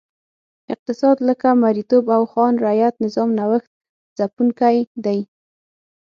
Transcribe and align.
اقتصاد 0.73 1.17
لکه 1.27 1.49
مریتوب 1.61 2.03
او 2.15 2.23
خان 2.31 2.53
رعیت 2.65 2.95
نظام 3.05 3.29
نوښت 3.39 3.69
ځپونکی 4.17 4.77
دی. 5.05 5.19